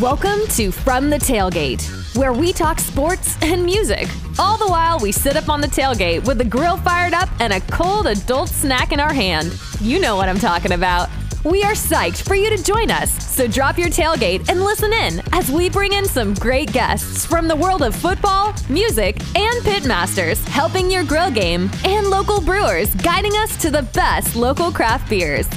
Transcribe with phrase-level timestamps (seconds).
[0.00, 4.08] Welcome to From the Tailgate, where we talk sports and music.
[4.38, 7.52] All the while, we sit up on the tailgate with the grill fired up and
[7.52, 9.58] a cold adult snack in our hand.
[9.80, 11.08] You know what I'm talking about.
[11.44, 15.20] We are psyched for you to join us, so drop your tailgate and listen in
[15.32, 20.46] as we bring in some great guests from the world of football, music, and pitmasters,
[20.46, 25.48] helping your grill game, and local brewers guiding us to the best local craft beers.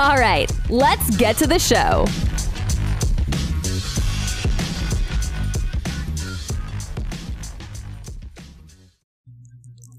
[0.00, 2.06] All right, let's get to the show.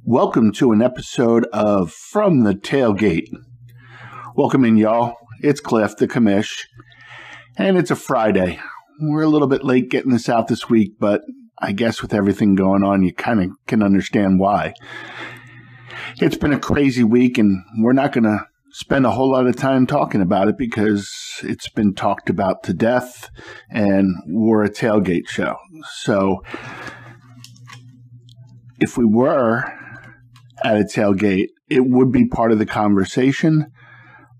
[0.08, 3.28] Welcome to an episode of From the Tailgate.
[4.36, 5.16] Welcome in, y'all.
[5.40, 6.66] It's Cliff, the commish,
[7.58, 8.60] and it's a Friday.
[9.02, 11.22] We're a little bit late getting this out this week, but
[11.58, 14.76] I guess with everything going on, you kind of can understand why.
[16.18, 19.56] It's been a crazy week, and we're not going to spend a whole lot of
[19.56, 21.10] time talking about it because
[21.42, 23.32] it's been talked about to death,
[23.72, 25.56] and we're a tailgate show.
[26.04, 26.44] So,
[28.80, 29.64] if we were
[30.66, 33.68] at a tailgate, it would be part of the conversation,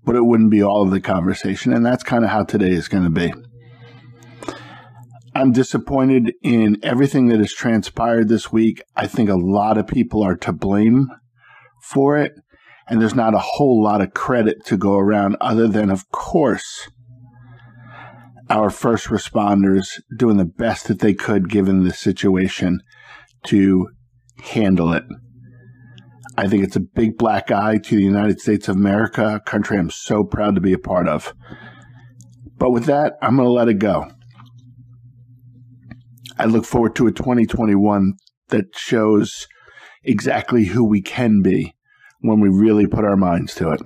[0.04, 1.72] but it wouldn't be all of the conversation.
[1.72, 3.32] And that's kind of how today is going to be.
[5.36, 8.82] I'm disappointed in everything that has transpired this week.
[8.96, 11.08] I think a lot of people are to blame
[11.82, 12.32] for it.
[12.88, 16.88] And there's not a whole lot of credit to go around, other than, of course,
[18.50, 22.80] our first responders doing the best that they could given the situation
[23.44, 23.88] to
[24.40, 25.04] handle it.
[26.38, 29.78] I think it's a big black eye to the United States of America, a country
[29.78, 31.32] I'm so proud to be a part of.
[32.58, 34.10] But with that, I'm going to let it go.
[36.38, 38.14] I look forward to a 2021
[38.48, 39.46] that shows
[40.04, 41.74] exactly who we can be
[42.20, 43.80] when we really put our minds to it.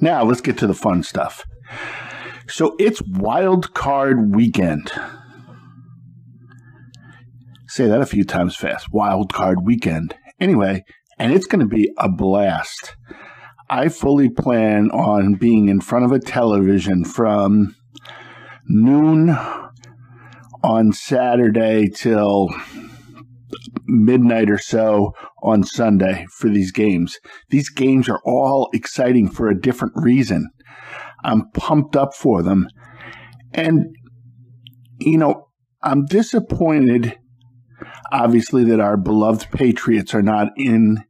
[0.00, 1.44] Now, let's get to the fun stuff.
[2.48, 4.92] So it's wild card weekend.
[7.68, 8.92] Say that a few times fast.
[8.92, 10.14] Wild card weekend.
[10.40, 10.84] Anyway,
[11.20, 12.96] and it's going to be a blast.
[13.68, 17.76] I fully plan on being in front of a television from
[18.66, 19.36] noon
[20.64, 22.48] on Saturday till
[23.84, 27.18] midnight or so on Sunday for these games.
[27.50, 30.48] These games are all exciting for a different reason.
[31.22, 32.66] I'm pumped up for them.
[33.52, 33.94] And,
[34.98, 35.48] you know,
[35.82, 37.18] I'm disappointed,
[38.10, 41.04] obviously, that our beloved Patriots are not in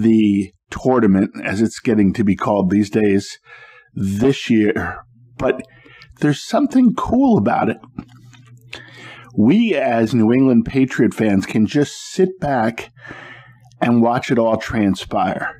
[0.00, 3.38] the tournament, as it's getting to be called these days,
[3.94, 4.98] this year.
[5.36, 5.62] But
[6.20, 7.78] there's something cool about it.
[9.36, 12.92] We, as New England Patriot fans, can just sit back
[13.80, 15.56] and watch it all transpire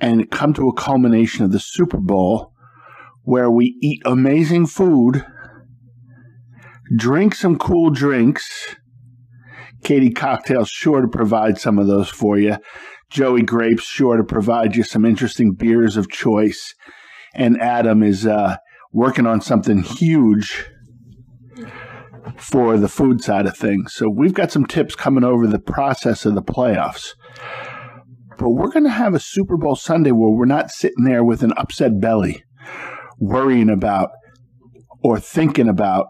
[0.00, 2.52] and come to a culmination of the Super Bowl
[3.22, 5.24] where we eat amazing food,
[6.96, 8.76] drink some cool drinks.
[9.82, 12.56] Katie Cocktail's sure to provide some of those for you.
[13.10, 16.74] Joey Grapes sure to provide you some interesting beers of choice.
[17.34, 18.56] And Adam is uh,
[18.92, 20.66] working on something huge
[22.36, 23.94] for the food side of things.
[23.94, 27.14] So we've got some tips coming over the process of the playoffs.
[28.38, 31.42] But we're going to have a Super Bowl Sunday where we're not sitting there with
[31.42, 32.42] an upset belly,
[33.18, 34.10] worrying about
[35.02, 36.06] or thinking about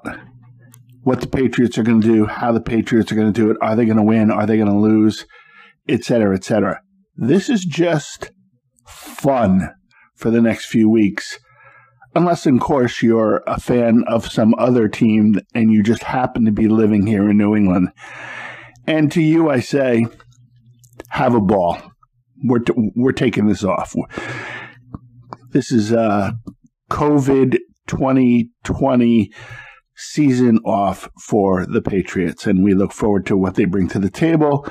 [1.02, 3.56] what the Patriots are going to do, how the Patriots are going to do it,
[3.60, 5.24] are they going to win, are they going to lose,
[5.88, 6.80] et cetera, et cetera.
[7.16, 8.30] This is just
[8.86, 9.70] fun
[10.16, 11.38] for the next few weeks.
[12.14, 16.52] Unless, of course, you're a fan of some other team and you just happen to
[16.52, 17.90] be living here in New England.
[18.86, 20.06] And to you, I say,
[21.10, 21.78] have a ball.
[22.44, 23.94] We're, t- we're taking this off.
[25.52, 26.32] This is uh,
[26.90, 29.32] COVID 2020
[29.94, 34.10] season off for the Patriots, and we look forward to what they bring to the
[34.10, 34.68] table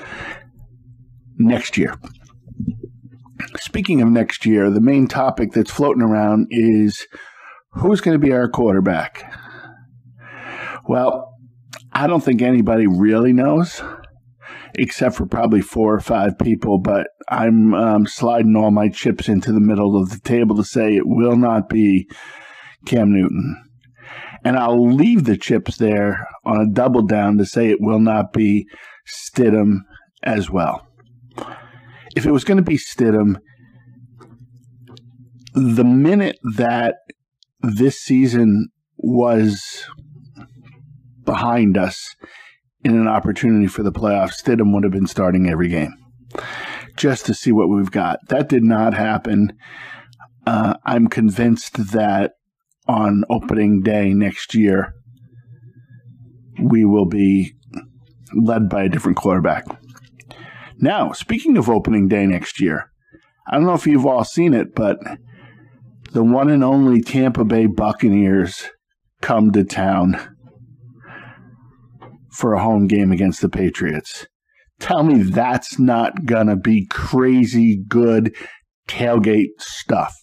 [1.37, 1.95] next year.
[3.57, 7.07] Speaking of next year, the main topic that's floating around is
[7.71, 9.31] who's going to be our quarterback?
[10.87, 11.33] Well,
[11.91, 13.81] I don't think anybody really knows,
[14.75, 19.51] except for probably four or five people, but I'm um, sliding all my chips into
[19.51, 22.07] the middle of the table to say it will not be
[22.85, 23.61] Cam Newton.
[24.43, 28.31] And I'll leave the chips there on a double down to say it will not
[28.31, 28.67] be
[29.07, 29.79] Stidham
[30.23, 30.84] as well
[32.15, 33.37] if it was going to be Stidham,
[35.53, 36.95] the minute that
[37.61, 39.85] this season was
[41.23, 42.15] behind us
[42.83, 45.93] in an opportunity for the playoffs, Stidham would have been starting every game
[46.95, 48.19] just to see what we've got.
[48.29, 49.53] That did not happen.
[50.45, 52.33] Uh, I'm convinced that
[52.87, 54.93] on opening day next year,
[56.61, 57.55] we will be
[58.33, 59.65] led by a different quarterback.
[60.79, 62.91] Now, speaking of opening day next year,
[63.47, 64.97] I don't know if you've all seen it, but
[66.11, 68.69] the one and only Tampa Bay Buccaneers
[69.21, 70.19] come to town
[72.31, 74.27] for a home game against the Patriots.
[74.79, 78.35] Tell me that's not going to be crazy good
[78.87, 80.13] tailgate stuff.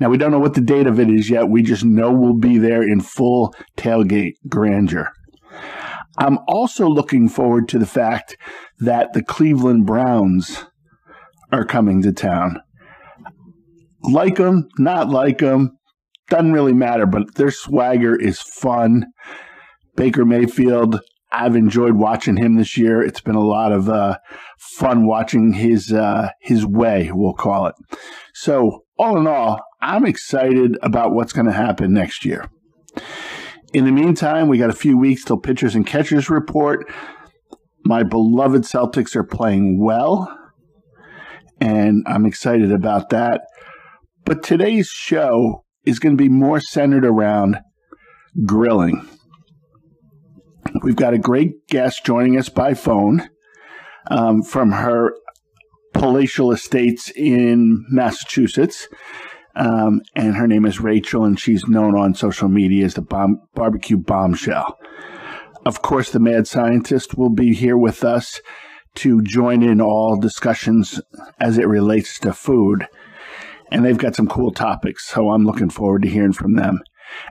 [0.00, 1.48] Now, we don't know what the date of it is yet.
[1.48, 5.12] We just know we'll be there in full tailgate grandeur.
[6.18, 8.36] I'm also looking forward to the fact
[8.80, 10.66] that the Cleveland Browns
[11.52, 12.60] are coming to town.
[14.02, 15.78] Like them, not like them,
[16.28, 19.06] doesn't really matter, but their swagger is fun.
[19.96, 21.00] Baker Mayfield,
[21.32, 23.02] I've enjoyed watching him this year.
[23.02, 24.18] It's been a lot of uh,
[24.58, 27.74] fun watching his uh, his way, we'll call it.
[28.34, 32.50] So, all in all, I'm excited about what's going to happen next year.
[33.74, 36.90] In the meantime, we got a few weeks till pitchers and catchers report.
[37.84, 40.34] My beloved Celtics are playing well,
[41.60, 43.42] and I'm excited about that.
[44.24, 47.58] But today's show is going to be more centered around
[48.46, 49.06] grilling.
[50.82, 53.28] We've got a great guest joining us by phone
[54.10, 55.12] um, from her
[55.92, 58.88] palatial estates in Massachusetts.
[59.58, 63.40] Um, and her name is Rachel, and she's known on social media as the bomb,
[63.54, 64.78] barbecue bombshell.
[65.66, 68.40] Of course, the mad scientist will be here with us
[68.94, 71.00] to join in all discussions
[71.40, 72.86] as it relates to food.
[73.70, 76.80] And they've got some cool topics, so I'm looking forward to hearing from them.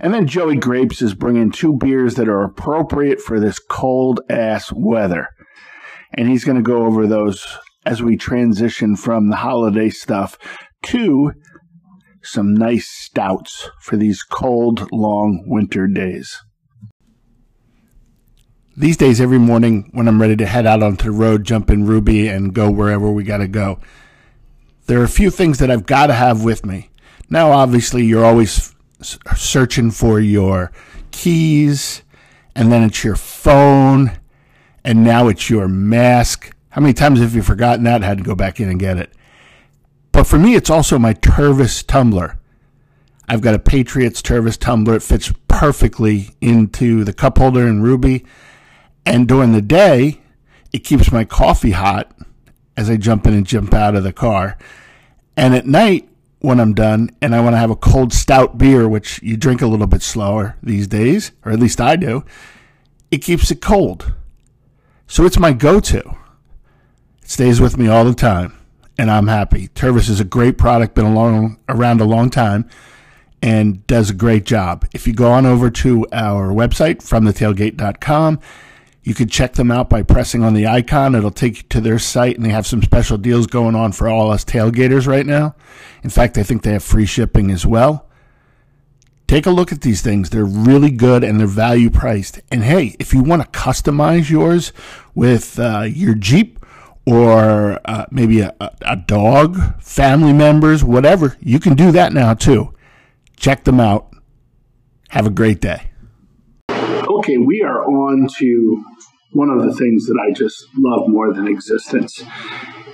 [0.02, 4.72] And then Joey Grapes is bringing two beers that are appropriate for this cold ass
[4.74, 5.30] weather.
[6.14, 7.46] And he's going to go over those
[7.86, 10.38] as we transition from the holiday stuff
[10.84, 11.32] to
[12.28, 16.42] some nice stouts for these cold, long winter days.
[18.76, 21.88] These days, every morning when I'm ready to head out onto the road, jump in
[21.88, 23.80] Ruby, and go wherever we got to go,
[24.86, 26.92] there are a few things that I've got to have with me.
[27.30, 30.72] Now, obviously, you're always searching for your
[31.12, 32.04] keys,
[32.56, 34.12] and then it's your phone,
[34.84, 36.56] and now it's your mask.
[36.70, 38.04] How many times have you forgotten that?
[38.04, 39.12] Had to go back in and get it.
[40.12, 42.38] But for me, it's also my Tervis tumbler.
[43.28, 44.96] I've got a Patriots Tervis tumbler.
[44.96, 48.26] It fits perfectly into the cup holder in Ruby.
[49.06, 50.22] And during the day,
[50.74, 52.12] it keeps my coffee hot
[52.76, 54.58] as I jump in and jump out of the car.
[55.36, 56.10] And at night,
[56.40, 59.62] when I'm done and I want to have a cold stout beer, which you drink
[59.62, 62.24] a little bit slower these days, or at least I do,
[63.12, 64.14] it keeps it cold.
[65.08, 66.00] So it's my go to.
[67.22, 68.57] It stays with me all the time,
[68.98, 69.68] and I'm happy.
[69.70, 72.68] Tervis is a great product, been along, around a long time,
[73.42, 74.88] and does a great job.
[74.94, 78.40] If you go on over to our website, fromthetailgate.com,
[79.04, 81.16] you can check them out by pressing on the icon.
[81.16, 84.10] It'll take you to their site, and they have some special deals going on for
[84.10, 85.56] all us tailgaters right now.
[86.04, 88.06] In fact, I think they have free shipping as well.
[89.28, 90.30] Take a look at these things.
[90.30, 92.40] They're really good and they're value priced.
[92.50, 94.72] And hey, if you want to customize yours
[95.16, 96.66] with uh, your Jeep
[97.08, 102.74] or uh, maybe a, a dog, family members, whatever, you can do that now too.
[103.38, 104.14] Check them out.
[105.10, 105.90] Have a great day.
[106.70, 108.84] Okay, we are on to
[109.32, 112.22] one of the things that I just love more than existence.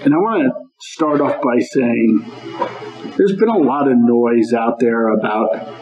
[0.02, 2.32] And I want to start off by saying
[3.18, 5.74] there's been a lot of noise out there about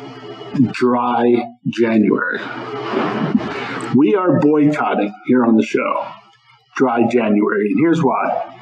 [0.71, 2.39] dry January.
[3.93, 6.20] We are boycotting here on the show
[6.81, 8.57] dry January, and here's why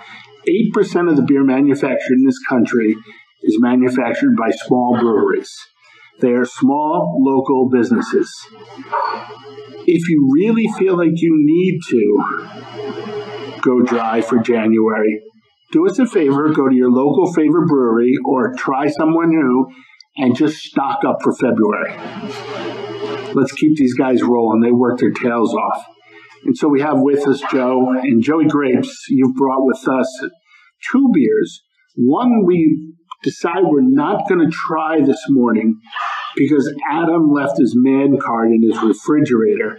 [0.76, 2.96] 8% of the beer manufactured in this country
[3.44, 5.52] is manufactured by small breweries.
[6.20, 8.30] They are small local businesses
[9.92, 15.22] if you really feel like you need to go dry for January,
[15.72, 19.68] do us a favor, go to your local favorite brewery or try someone new
[20.18, 21.94] and just stock up for February.
[23.34, 24.62] Let's keep these guys rolling.
[24.62, 25.86] They work their tails off.
[26.46, 29.05] And so we have with us Joe and Joey Grapes.
[29.10, 30.25] You've brought with us
[30.91, 31.62] two beers.
[31.96, 32.93] One we
[33.24, 35.79] decide we're not going to try this morning
[36.36, 39.77] because Adam left his man card in his refrigerator.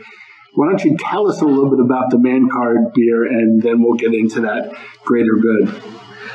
[0.55, 3.83] Why don't you tell us a little bit about the man card beer and then
[3.83, 4.73] we'll get into that
[5.05, 5.83] greater good.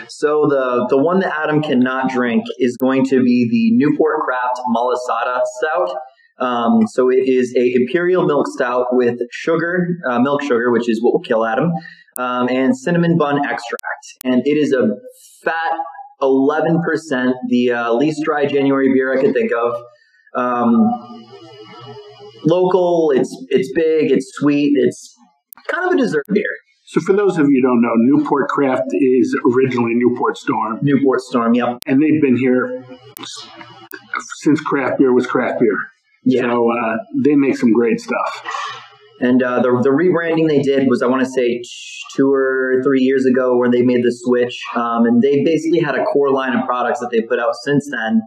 [0.08, 4.62] So the the one that Adam cannot drink is going to be the Newport Craft
[4.74, 5.98] Malasada Stout.
[6.40, 11.02] Um, so it is a imperial milk stout with sugar, uh, milk sugar, which is
[11.02, 11.72] what will kill Adam,
[12.18, 14.06] um, and cinnamon bun extract.
[14.24, 14.90] And it is a
[15.44, 15.78] fat
[16.22, 19.82] 11%, the uh, least dry January beer I could think of.
[20.36, 20.76] Um,
[22.44, 25.16] local, it's it's big, it's sweet, it's
[25.68, 26.44] kind of a dessert beer.
[26.88, 31.22] So, for those of you who don't know, Newport Craft is originally Newport Storm, Newport
[31.22, 31.80] Storm, yep.
[31.88, 32.86] and they've been here
[34.42, 35.78] since craft beer was craft beer.
[36.26, 36.42] Yeah.
[36.42, 38.44] So, uh, they make some great stuff.
[39.20, 41.62] And uh, the the rebranding they did was, I want to say,
[42.16, 45.96] two or three years ago, where they made the switch, um, and they basically had
[45.96, 48.22] a core line of products that they put out since then.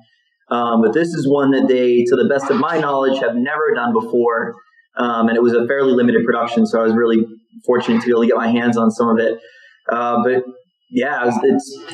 [0.50, 3.74] Um, but this is one that they, to the best of my knowledge, have never
[3.74, 4.54] done before,
[4.96, 6.66] um, and it was a fairly limited production.
[6.66, 7.26] So I was really
[7.66, 9.38] fortunate to be able to get my hands on some of it.
[9.90, 10.42] Uh, but
[10.90, 11.84] yeah, it's, it's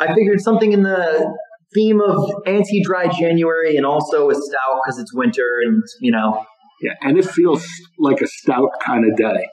[0.00, 1.36] I figured something in the
[1.74, 6.44] theme of anti-dry January and also a stout because it's winter and you know
[6.82, 7.66] Yeah, and it feels
[7.98, 9.48] like a stout kind of day.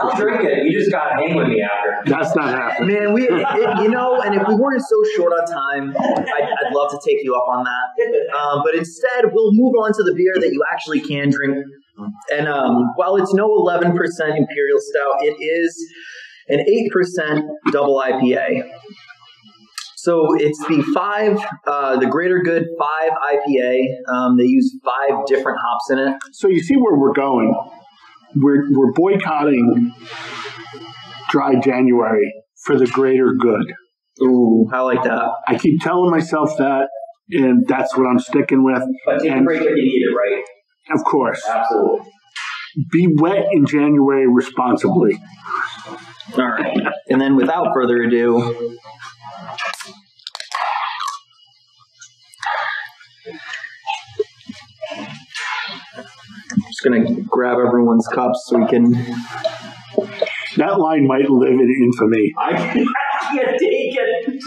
[0.00, 0.66] I'll drink it.
[0.66, 2.10] You just gotta hang with me after.
[2.10, 2.94] That's not happening.
[2.94, 6.74] Man, we, it, you know, and if we weren't so short on time, I'd, I'd
[6.74, 8.36] love to take you up on that.
[8.36, 11.64] Um, but instead, we'll move on to the beer that you actually can drink.
[12.32, 15.92] And um, while it's no 11% Imperial Stout, it is
[16.48, 18.68] an 8% double IPA.
[20.04, 23.84] So it's the five, uh, the Greater Good 5 IPA.
[24.12, 26.18] Um, they use five different hops in it.
[26.32, 27.54] So, you see where we're going.
[28.36, 29.94] We're, we're boycotting
[31.30, 32.34] dry January
[32.66, 33.72] for the greater good.
[34.20, 35.30] Ooh, I like that.
[35.48, 36.88] I keep telling myself that,
[37.30, 38.82] and that's what I'm sticking with.
[39.06, 40.44] But take a break if you need it, right?
[40.94, 42.10] Of course, Absolutely.
[42.92, 45.18] be wet in January responsibly.
[46.36, 46.76] All right.
[47.08, 48.78] And then without further ado,
[56.84, 58.92] just going to grab everyone's cups so we can.
[60.56, 62.32] That line might live in infamy.
[62.38, 62.88] I can't,
[63.20, 64.42] I can't take it.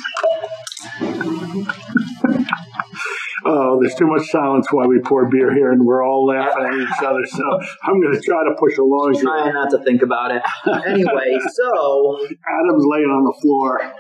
[3.46, 6.74] Oh, there's too much silence while we pour beer here, and we're all laughing at
[6.74, 7.26] each other.
[7.26, 7.44] So
[7.84, 9.14] I'm going to try to push along.
[9.14, 9.24] here.
[9.24, 10.42] Trying not to think about it.
[10.88, 13.94] Anyway, so Adam's laying on the floor.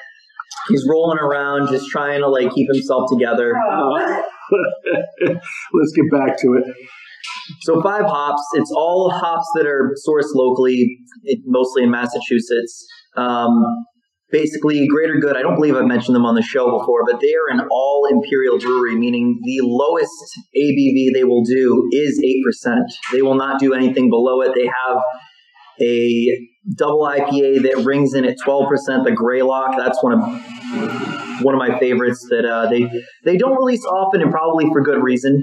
[0.69, 3.53] he's rolling around, just trying to like keep himself together.
[3.55, 4.21] Uh,
[5.21, 6.63] let's get back to it.
[7.61, 8.41] So five hops.
[8.53, 10.97] It's all hops that are sourced locally,
[11.45, 12.85] mostly in Massachusetts.
[13.15, 13.63] Um,
[14.31, 15.35] basically, Greater Good.
[15.37, 18.07] I don't believe I've mentioned them on the show before, but they are an all
[18.09, 20.11] imperial brewery, meaning the lowest
[20.55, 22.85] ABV they will do is eight percent.
[23.11, 24.53] They will not do anything below it.
[24.55, 25.01] They have
[25.79, 29.03] a double IPA that rings in at twelve percent.
[29.03, 29.77] The Greylock.
[29.77, 32.89] That's one of one of my favorites that uh, they
[33.23, 35.41] they don't release often, and probably for good reason.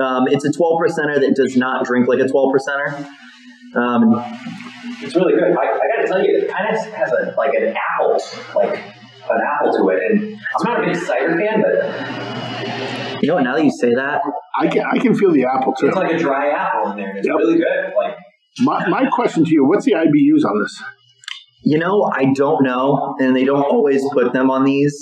[0.00, 3.06] Um, it's a 12 percenter that does not drink like a 12 percenter.
[3.76, 4.14] Um,
[5.02, 5.56] It's really good.
[5.56, 8.20] I, I gotta tell you, it kind of has a like an apple,
[8.54, 10.10] like an apple to it.
[10.10, 13.44] And I'm not a big cider fan, but you know what?
[13.44, 14.20] Now that you say that,
[14.58, 15.86] I can I can feel the apple too.
[15.88, 17.16] it's like a dry apple in there.
[17.16, 17.36] It's Yep.
[17.36, 17.92] really good.
[17.96, 18.16] Like
[18.60, 20.82] My, my question to you: What's the IBUs on this?
[21.66, 24.94] you know, I don't know, and they don't always put them on these.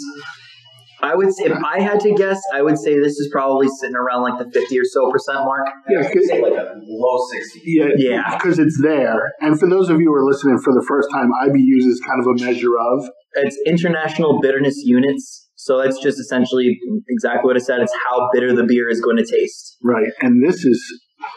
[1.03, 3.97] I would say, if I had to guess, I would say this is probably sitting
[3.97, 5.67] around like the 50 or so percent mark.
[5.91, 7.61] Yeah, I say like a low 60.
[7.65, 8.37] Yeah, Yeah.
[8.39, 9.33] because it's there.
[9.41, 12.21] And for those of you who are listening for the first time, IBUs is kind
[12.21, 13.09] of a measure of.
[13.35, 15.49] It's international bitterness units.
[15.57, 16.79] So that's just essentially
[17.09, 17.81] exactly what I said.
[17.81, 19.79] It's how bitter the beer is going to taste.
[19.83, 20.83] Right, and this is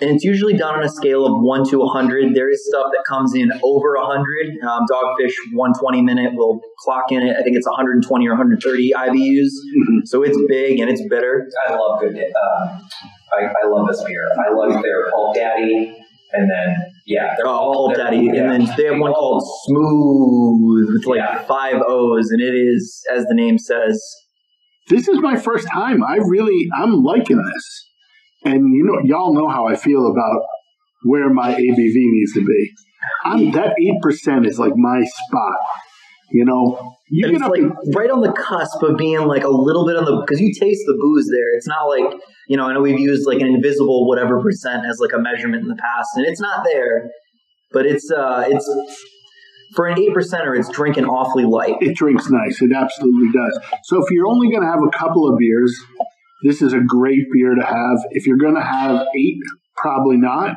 [0.01, 3.04] and it's usually done on a scale of 1 to 100 there is stuff that
[3.08, 4.24] comes in over 100
[4.63, 9.51] um, dogfish 120 minute will clock in it i think it's 120 or 130 ibus
[10.06, 12.15] so it's big and it's bitter I love good.
[12.18, 12.88] Um,
[13.34, 14.30] I, I love this beer.
[14.48, 15.94] I love their Pulp Daddy,
[16.32, 16.75] and then
[17.06, 18.44] yeah, they're oh, all Pulp they're- daddy yeah.
[18.51, 21.44] and then they have one called smooth with like Yeah.
[21.46, 24.01] five o's and it is as the name says
[24.89, 26.04] this is my first time.
[26.04, 27.89] I really I'm liking this,
[28.46, 30.42] and you know y'all know how I feel about
[31.04, 32.72] where my ABV needs to be.
[33.24, 35.58] I'm that eight percent is like my spot.
[36.32, 39.86] You know, you it's like and- right on the cusp of being like a little
[39.86, 41.56] bit on the because you taste the booze there.
[41.56, 42.66] It's not like you know.
[42.66, 45.75] I know we've used like an invisible whatever percent as like a measurement in the
[45.75, 47.10] past, and it's not there,
[47.72, 48.68] but it's uh it's
[49.75, 50.58] for an eight percenter.
[50.58, 51.75] It's drinking awfully light.
[51.80, 52.60] it drinks nice.
[52.62, 53.60] It absolutely does.
[53.84, 55.75] So if you're only going to have a couple of beers,
[56.44, 57.98] this is a great beer to have.
[58.12, 59.38] If you're going to have eight,
[59.75, 60.56] probably not.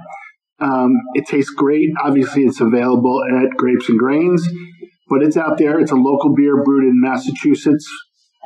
[0.60, 1.88] Um, it tastes great.
[2.02, 4.48] Obviously, it's available at Grapes and Grains,
[5.08, 5.78] but it's out there.
[5.78, 7.88] It's a local beer brewed in Massachusetts.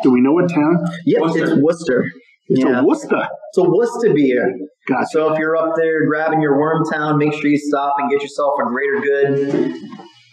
[0.02, 0.84] Do we know what town?
[1.06, 1.44] Yep, Worcester.
[1.44, 2.04] it's Worcester.
[2.48, 3.28] It's yeah, a Worcester.
[3.48, 4.58] it's a Worcester beer.
[4.88, 5.06] Gotcha.
[5.12, 8.54] So if you're up there grabbing your Wormtown, make sure you stop and get yourself
[8.60, 9.74] a Greater Good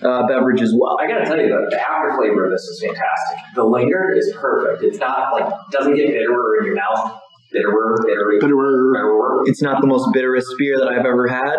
[0.04, 0.98] uh, beverage as well.
[1.00, 3.38] I gotta tell you, the, the after flavor of this is fantastic.
[3.56, 4.84] The linger is perfect.
[4.84, 7.20] It's not like doesn't get bitterer in your mouth.
[7.52, 8.94] bitterer, bitterer, Bitterer.
[8.94, 9.42] bitterer.
[9.46, 11.58] It's not the most bitterest beer that I've ever had.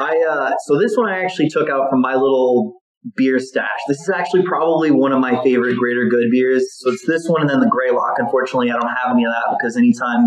[0.00, 2.80] I uh, so this one I actually took out from my little
[3.16, 3.78] beer stash.
[3.86, 6.66] This is actually probably one of my favorite Greater Good beers.
[6.80, 8.14] So it's this one and then the Greylock.
[8.18, 10.26] Unfortunately, I don't have any of that because anytime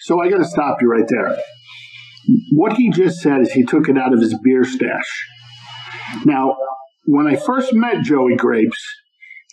[0.00, 1.36] So I got to stop you right there.
[2.52, 5.26] What he just said is he took it out of his beer stash.
[6.24, 6.56] Now,
[7.06, 8.82] when I first met Joey Grapes,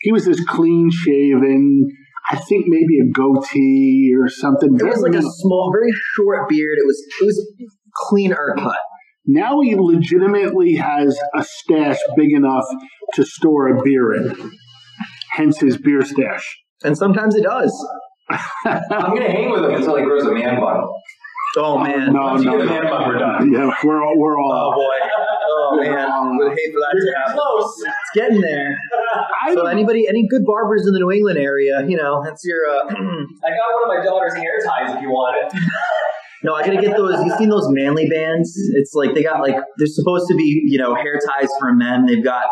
[0.02, 1.88] he was this clean shaven,
[2.32, 4.76] I think maybe a goatee or something.
[4.80, 6.78] it was like a small, very short beard.
[6.78, 7.46] It was it was
[8.08, 8.78] cleaner cut.
[9.26, 12.66] Now he legitimately has a stash big enough
[13.16, 14.52] to store a beer in.
[15.32, 16.46] Hence his beer stash.
[16.84, 17.74] And sometimes it does.
[18.30, 20.88] I'm gonna hang with him until he grows a man bun.
[21.58, 22.14] Oh man.
[22.14, 22.66] no, Once no, no.
[22.66, 23.52] man bun, we're done.
[23.52, 25.10] Yeah, we're all we're Oh boy.
[25.70, 26.38] Oh man.
[26.38, 27.34] Would hate for that to happen.
[27.36, 27.74] Close.
[27.86, 28.78] It's getting there.
[29.54, 32.60] So anybody, any good barbers in the New England area, you know, that's your.
[32.70, 35.60] Uh, I got one of my daughter's hair ties if you want it.
[36.44, 37.24] no, I gotta get those.
[37.26, 38.54] You seen those manly bands?
[38.74, 42.06] It's like they got like they're supposed to be, you know, hair ties for men.
[42.06, 42.46] They've got,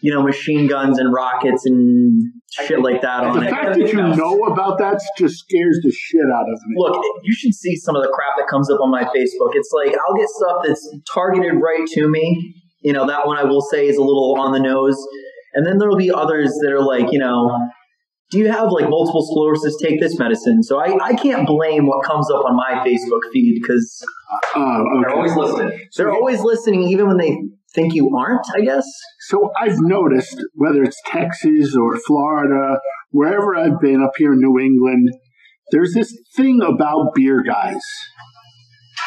[0.00, 3.50] you know, machine guns and rockets and shit like that on the it.
[3.50, 6.74] fact that you know about that just scares the shit out of me.
[6.76, 9.50] Look, you should see some of the crap that comes up on my Facebook.
[9.54, 12.54] It's like I'll get stuff that's targeted right to me.
[12.82, 14.96] You know, that one I will say is a little on the nose.
[15.54, 17.56] And then there'll be others that are like, you know,
[18.30, 19.76] do you have like multiple sclerosis?
[19.82, 20.62] Take this medicine.
[20.62, 24.04] So I, I can't blame what comes up on my Facebook feed because
[24.54, 25.80] Oh, uh, uh, They're always listening.
[25.96, 27.36] they're always listening, even when they
[27.74, 28.86] think you aren't, I guess.
[29.28, 32.78] So I've noticed whether it's Texas or Florida,
[33.10, 35.08] wherever I've been up here in New England,
[35.70, 37.82] there's this thing about beer guys.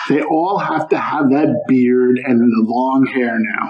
[0.10, 3.70] They all have to have that beard and the long hair now.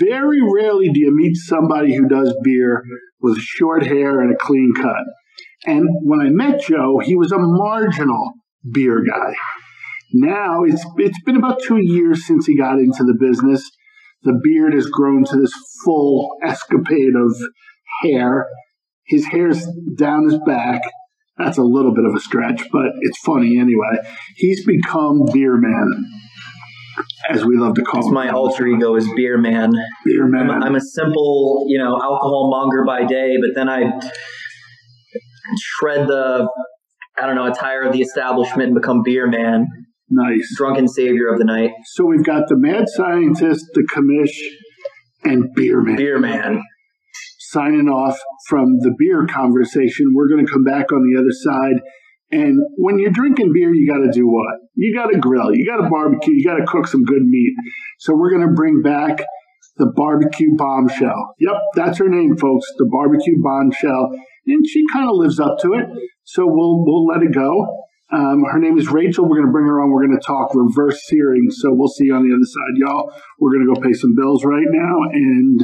[0.00, 2.82] Very rarely do you meet somebody who does beer
[3.20, 5.04] with short hair and a clean cut.
[5.66, 8.32] And when I met Joe, he was a marginal
[8.72, 9.34] beer guy.
[10.12, 13.68] Now it's it's been about two years since he got into the business.
[14.22, 15.52] The beard has grown to this
[15.84, 17.34] full escapade of
[18.02, 18.46] hair.
[19.06, 20.82] His hair's down his back.
[21.38, 23.96] That's a little bit of a stretch, but it's funny anyway.
[24.36, 26.04] He's become beer man,
[27.30, 28.12] as we love to call him.
[28.12, 29.72] My alter ego is Beer Man.
[30.04, 30.62] beer I'm man.
[30.62, 33.84] a, I'm a simple, you know, alcohol monger by day, but then I
[35.58, 36.48] shred the,
[37.18, 39.66] I don't know, attire of the establishment and become beer man,
[40.10, 40.54] nice.
[40.56, 44.36] drunken savior of the night, So we've got the mad scientist, the commish,
[45.22, 45.96] and beer man.
[45.96, 46.62] beer man.
[47.38, 48.18] signing off
[48.48, 50.06] from the beer conversation.
[50.14, 51.82] We're going to come back on the other side.
[52.32, 54.60] And when you're drinking beer, you got to do what?
[54.74, 57.54] You got to grill, you got to barbecue, you got to cook some good meat.
[57.98, 59.24] So we're going to bring back
[59.78, 61.34] the barbecue bombshell.
[61.40, 64.10] Yep, that's her name, folks, the barbecue bombshell.
[64.46, 65.86] And she kind of lives up to it.
[66.24, 67.84] So we'll we'll let it go.
[68.12, 69.24] Um, her name is Rachel.
[69.24, 69.90] We're going to bring her on.
[69.90, 71.48] We're going to talk reverse searing.
[71.50, 73.12] So we'll see you on the other side, y'all.
[73.38, 74.96] We're going to go pay some bills right now.
[75.12, 75.62] And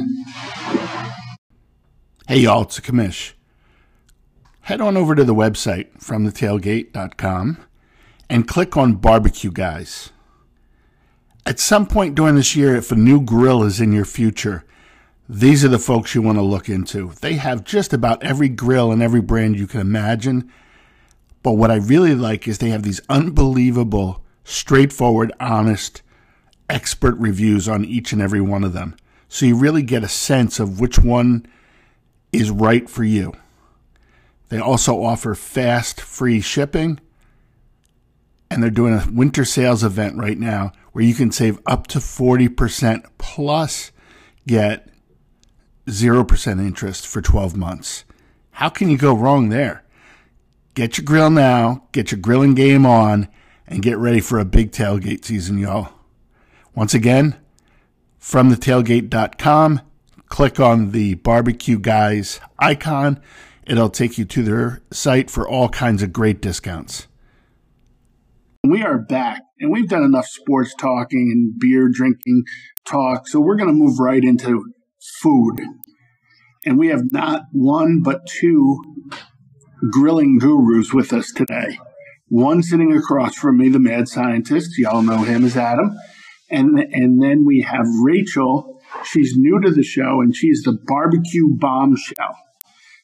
[2.27, 3.31] Hey y'all, it's a commish.
[4.63, 7.57] Head on over to the website from thetailgate.com
[8.29, 10.11] and click on barbecue guys.
[11.45, 14.65] At some point during this year, if a new grill is in your future,
[15.29, 17.13] these are the folks you want to look into.
[17.21, 20.51] They have just about every grill and every brand you can imagine.
[21.47, 26.01] But what I really like is they have these unbelievable, straightforward, honest,
[26.69, 28.97] expert reviews on each and every one of them.
[29.29, 31.45] So you really get a sense of which one
[32.33, 33.31] is right for you.
[34.49, 36.99] They also offer fast, free shipping.
[38.51, 41.99] And they're doing a winter sales event right now where you can save up to
[41.99, 43.93] 40% plus
[44.45, 44.89] get
[45.85, 48.03] 0% interest for 12 months.
[48.51, 49.85] How can you go wrong there?
[50.77, 53.29] Get your grill now, get your grilling game on,
[53.65, 55.89] and get ready for a big tailgate season, y'all.
[56.75, 57.35] Once again,
[58.19, 59.81] from thetailgate.com,
[60.29, 63.19] click on the barbecue guys icon.
[63.65, 67.07] It'll take you to their site for all kinds of great discounts.
[68.63, 72.43] We are back, and we've done enough sports talking and beer drinking
[72.85, 74.63] talk, so we're going to move right into
[75.23, 75.59] food.
[76.67, 78.79] And we have not one but two
[79.91, 81.79] grilling gurus with us today.
[82.29, 84.77] One sitting across from me, the mad scientist.
[84.77, 85.97] Y'all know him as Adam.
[86.49, 88.81] And, and then we have Rachel.
[89.03, 92.37] She's new to the show, and she's the barbecue bombshell.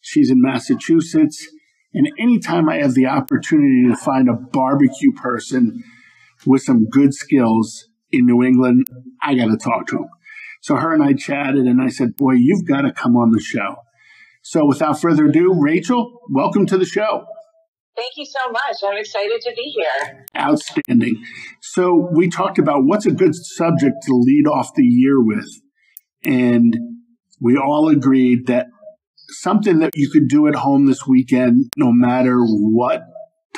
[0.02, 1.48] She's in Massachusetts.
[1.94, 5.84] And anytime I have the opportunity to find a barbecue person
[6.46, 8.88] with some good skills in New England,
[9.22, 10.10] I got to talk to him.
[10.62, 13.42] So her and I chatted, and I said, Boy, you've got to come on the
[13.42, 13.76] show.
[14.44, 17.24] So without further ado, Rachel, welcome to the show.
[17.96, 18.76] Thank you so much.
[18.86, 20.26] I'm excited to be here.
[20.38, 21.24] Outstanding.
[21.62, 25.48] So we talked about what's a good subject to lead off the year with.
[26.26, 26.78] And
[27.40, 28.68] we all agreed that
[29.30, 33.04] something that you could do at home this weekend, no matter what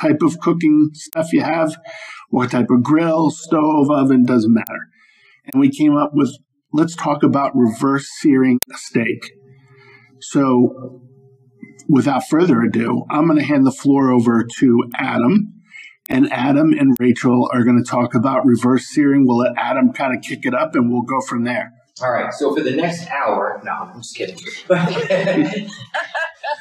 [0.00, 1.76] type of cooking stuff you have,
[2.30, 4.88] what type of grill, stove, oven, doesn't matter.
[5.52, 6.30] And we came up with
[6.72, 9.32] let's talk about reverse searing a steak.
[10.30, 11.02] So,
[11.88, 15.52] without further ado, I'm going to hand the floor over to Adam.
[16.08, 19.24] And Adam and Rachel are going to talk about reverse searing.
[19.26, 21.72] We'll let Adam kind of kick it up and we'll go from there.
[22.02, 22.32] All right.
[22.32, 24.36] So for the next hour, no, I'm just kidding.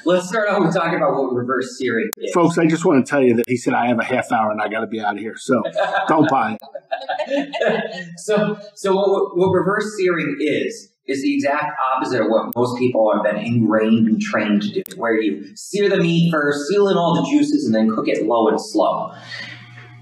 [0.06, 2.34] Let's start off with talking about what reverse searing is.
[2.34, 4.52] Folks, I just want to tell you that he said I have a half hour
[4.52, 5.36] and I got to be out of here.
[5.38, 5.64] So
[6.08, 6.58] don't buy
[7.28, 8.14] it.
[8.18, 13.12] so, so what, what reverse searing is, is the exact opposite of what most people
[13.14, 16.98] have been ingrained and trained to do, where you sear the meat first, seal in
[16.98, 19.14] all the juices, and then cook it low and slow.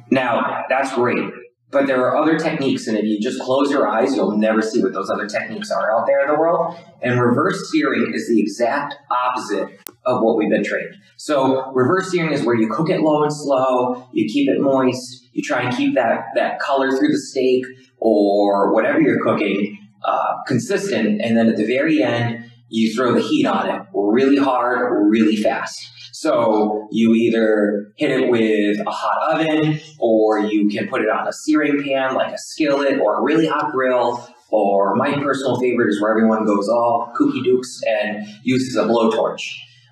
[0.10, 1.30] Now, that's great.
[1.72, 4.82] But there are other techniques, and if you just close your eyes, you'll never see
[4.82, 6.78] what those other techniques are out there in the world.
[7.02, 10.94] And reverse searing is the exact opposite of what we've been trained.
[11.18, 15.28] So reverse searing is where you cook it low and slow, you keep it moist,
[15.34, 17.66] you try and keep that, that color through the steak
[17.98, 23.22] or whatever you're cooking uh, consistent, and then at the very end, you throw the
[23.22, 23.82] heat on it
[24.14, 25.90] really hard, really fast.
[26.12, 31.28] So you either hit it with a hot oven, or you can put it on
[31.28, 35.90] a searing pan like a skillet or a really hot grill, or my personal favorite
[35.90, 39.42] is where everyone goes all kooky dukes and uses a blowtorch.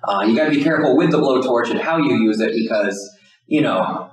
[0.04, 3.18] Uh, you got to be careful with the blowtorch and how you use it because
[3.46, 4.10] you know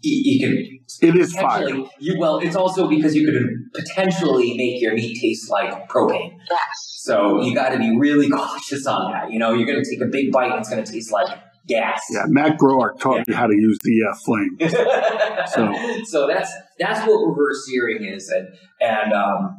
[0.00, 0.73] you, you can.
[1.00, 1.68] It is fire.
[1.98, 6.36] You, well, it's also because you could potentially make your meat taste like propane.
[6.50, 6.94] Yes.
[6.98, 9.30] So you got to be really cautious on that.
[9.30, 11.38] You know, you're going to take a big bite and it's going to taste like
[11.66, 12.00] gas.
[12.10, 13.24] Yeah, Matt Groark taught yeah.
[13.28, 14.58] me how to use the uh, flame.
[15.46, 18.48] so, so that's that's what reverse searing is, and
[18.80, 19.56] and um,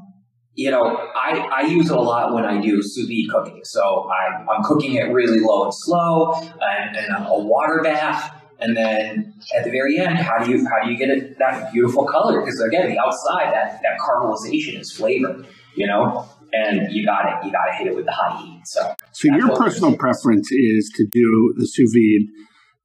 [0.55, 3.61] you know, I, I use it a lot when I do sous vide cooking.
[3.63, 8.41] So I, I'm cooking it really low and slow, and, and a water bath.
[8.59, 11.73] And then at the very end, how do you how do you get it that
[11.73, 12.39] beautiful color?
[12.39, 17.45] Because again, the outside that that caramelization is flavor, you know and you got it.
[17.45, 18.61] You got to hit it with the high heat.
[18.65, 22.27] So, so your personal preference is to do the sous vide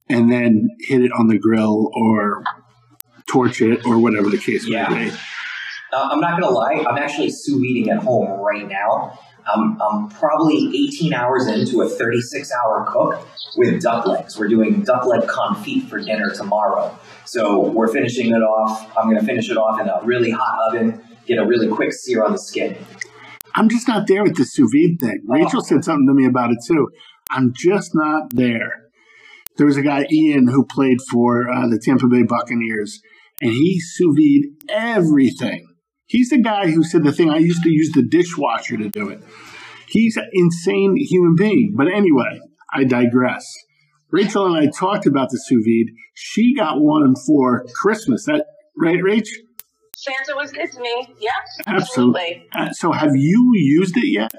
[0.09, 2.43] and then hit it on the grill or
[3.27, 4.89] torch it or whatever the case yeah.
[4.89, 5.17] may be.
[5.93, 6.85] Uh, I'm not going to lie.
[6.89, 9.19] I'm actually sous videing at home right now.
[9.47, 13.27] I'm, I'm probably 18 hours into a 36 hour cook
[13.57, 14.39] with duck legs.
[14.39, 16.97] We're doing duck leg confit for dinner tomorrow.
[17.25, 18.91] So we're finishing it off.
[18.97, 21.93] I'm going to finish it off in a really hot oven, get a really quick
[21.93, 22.77] sear on the skin.
[23.55, 25.23] I'm just not there with the sous vide thing.
[25.29, 25.35] Oh.
[25.35, 26.89] Rachel said something to me about it too.
[27.31, 28.87] I'm just not there.
[29.57, 33.01] There was a guy, Ian, who played for uh, the Tampa Bay Buccaneers,
[33.43, 35.70] and he sous vide everything.
[36.11, 39.09] He's the guy who said the thing I used to use the dishwasher to do
[39.11, 39.23] it.
[39.87, 41.75] He's an insane human being.
[41.77, 42.41] But anyway,
[42.75, 43.47] I digress.
[44.11, 45.95] Rachel and I talked about the sous vide.
[46.15, 48.25] She got one for Christmas.
[48.27, 48.45] That
[48.77, 49.29] right, Rach?
[49.95, 51.15] Santa was good to me.
[51.21, 51.33] Yes,
[51.65, 52.49] absolutely.
[52.55, 52.71] absolutely.
[52.71, 54.33] Uh, so, have you used it yet?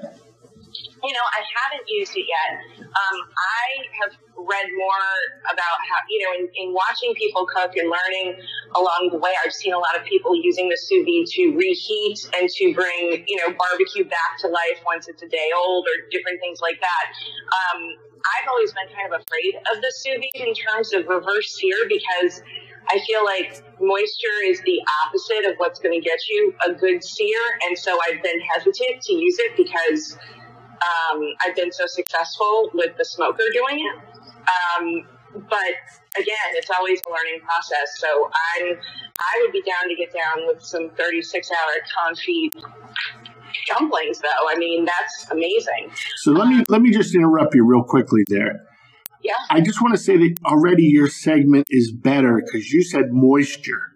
[1.02, 2.62] You know, I haven't used it yet.
[2.78, 3.64] Um, I
[4.02, 5.08] have read more
[5.50, 8.38] about how, you know, in, in watching people cook and learning
[8.78, 12.18] along the way, I've seen a lot of people using the sous vide to reheat
[12.38, 16.06] and to bring, you know, barbecue back to life once it's a day old or
[16.10, 17.04] different things like that.
[17.50, 21.50] Um, I've always been kind of afraid of the sous vide in terms of reverse
[21.50, 22.42] sear because
[22.90, 27.02] I feel like moisture is the opposite of what's going to get you a good
[27.02, 27.38] sear.
[27.66, 30.18] And so I've been hesitant to use it because
[30.82, 33.96] um, I've been so successful with the smoker doing it.
[34.42, 35.74] Um, but
[36.18, 37.98] again, it's always a learning process.
[37.98, 38.76] So I'm,
[39.18, 42.64] I would be down to get down with some 36 hour confit
[43.68, 44.48] dumplings though.
[44.50, 45.90] I mean, that's amazing.
[46.16, 48.66] So let me, let me just interrupt you real quickly there.
[49.22, 49.34] Yeah.
[49.50, 53.92] I just want to say that already your segment is better because you said moisture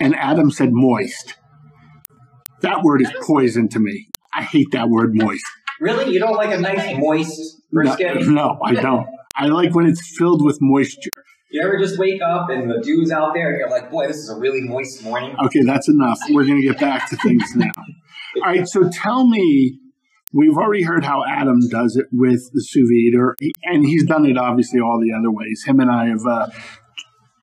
[0.00, 1.34] and Adam said moist.
[2.62, 4.08] That word is poison to me.
[4.34, 5.44] I hate that word moist.
[5.80, 6.12] Really?
[6.12, 8.26] You don't like a nice moist brisket?
[8.26, 9.06] No, no I don't.
[9.36, 11.10] I like when it's filled with moisture.
[11.50, 14.16] You ever just wake up and the dew's out there and you're like, boy, this
[14.16, 15.34] is a really moist morning?
[15.44, 16.18] Okay, that's enough.
[16.28, 17.72] We're going to get back to things now.
[18.36, 19.80] All right, so tell me
[20.32, 24.26] We've already heard how Adam does it with the sous vide, or, and he's done
[24.26, 25.64] it obviously all the other ways.
[25.66, 26.48] Him and I have uh,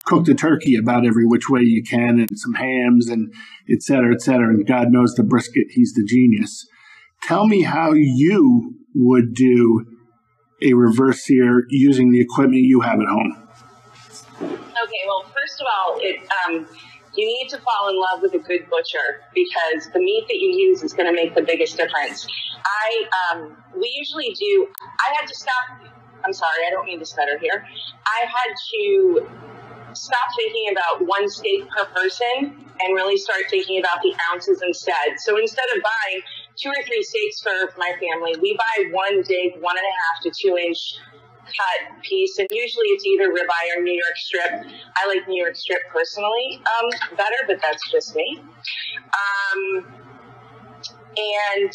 [0.05, 3.33] cooked a turkey about every which way you can, and some hams, and
[3.69, 4.49] et cetera, et cetera.
[4.49, 6.65] And God knows the brisket, he's the genius.
[7.23, 9.85] Tell me how you would do
[10.61, 13.47] a reverse sear using the equipment you have at home.
[14.41, 16.67] Okay, well, first of all, it um,
[17.15, 20.53] you need to fall in love with a good butcher because the meat that you
[20.69, 22.27] use is going to make the biggest difference.
[22.65, 24.67] I um, we usually do.
[24.81, 25.91] I had to stop.
[26.25, 27.65] I'm sorry, I don't mean to stutter here.
[28.05, 29.27] I had to
[29.93, 35.17] stop thinking about one steak per person and really start thinking about the ounces instead.
[35.17, 36.21] So instead of buying
[36.61, 40.23] two or three steaks for my family, we buy one big one and a half
[40.23, 40.77] to two inch
[41.45, 44.51] cut piece, and usually it's either ribeye or New York strip.
[44.97, 48.41] I like New York strip personally um, better, but that's just me.
[48.43, 49.85] Um,
[51.17, 51.71] and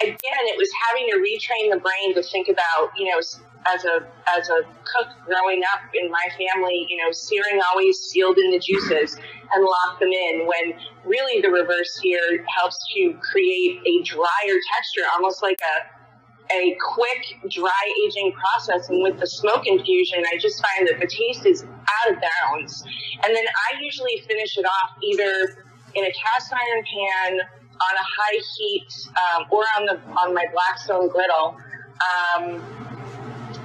[0.00, 3.20] again, it was having to retrain the brain to think about, you know,
[3.66, 4.06] as a
[4.38, 8.58] as a cook growing up in my family, you know, searing always sealed in the
[8.58, 9.16] juices
[9.54, 10.46] and lock them in.
[10.46, 16.02] When really the reverse sear helps to create a drier texture, almost like a
[16.52, 18.88] a quick dry aging process.
[18.88, 22.82] And with the smoke infusion, I just find that the taste is out of bounds.
[23.24, 28.06] And then I usually finish it off either in a cast iron pan on a
[28.20, 31.56] high heat um, or on the on my Blackstone griddle.
[32.02, 32.62] Um,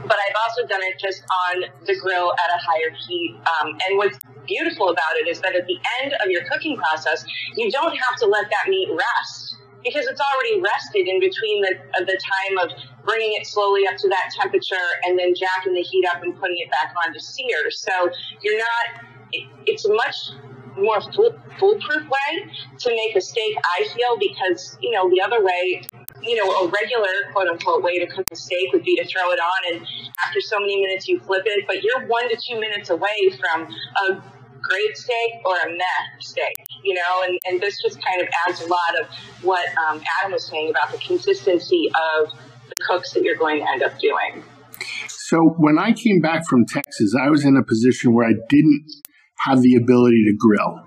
[0.08, 3.36] but I've also done it just on the grill at a higher heat.
[3.60, 4.18] Um, and what's
[4.48, 8.18] beautiful about it is that at the end of your cooking process, you don't have
[8.20, 12.58] to let that meat rest because it's already rested in between the, uh, the time
[12.58, 12.72] of
[13.06, 16.58] bringing it slowly up to that temperature and then jacking the heat up and putting
[16.60, 17.70] it back on to sear.
[17.70, 18.10] So
[18.42, 20.32] you're not, it, it's much
[20.78, 25.44] more fool, foolproof way to make a steak, I feel, because, you know, the other
[25.44, 25.82] way,
[26.22, 29.30] you know, a regular quote unquote way to cook a steak would be to throw
[29.32, 29.88] it on and
[30.26, 33.68] after so many minutes you flip it, but you're one to two minutes away from
[34.10, 34.24] a
[34.62, 38.62] great steak or a meh steak, you know, and, and this just kind of adds
[38.62, 39.08] a lot of
[39.44, 42.32] what um, Adam was saying about the consistency of
[42.68, 44.44] the cooks that you're going to end up doing.
[45.08, 48.86] So when I came back from Texas, I was in a position where I didn't
[49.40, 50.84] have the ability to grill.